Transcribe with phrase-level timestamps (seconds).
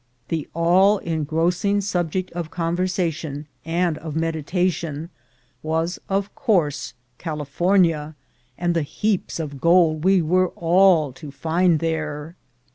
[0.29, 5.11] The all engrossing subject of conversation, and of meditation,
[5.61, 8.15] was of course California,
[8.57, 12.35] and the heaps of gold we were all to find there.